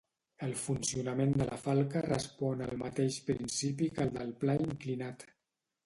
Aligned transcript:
El 0.45 0.53
funcionament 0.61 1.35
de 1.41 1.47
la 1.51 1.59
falca 1.67 2.03
respon 2.07 2.65
al 2.71 2.75
mateix 2.83 3.21
principi 3.31 3.93
que 3.99 4.09
el 4.11 4.15
del 4.21 4.37
pla 4.45 4.61
inclinat. 4.69 5.33